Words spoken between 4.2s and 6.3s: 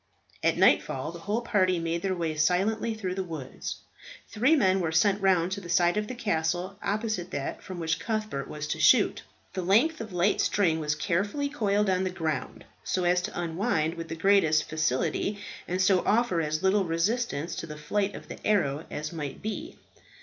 Three men were sent round to the side of the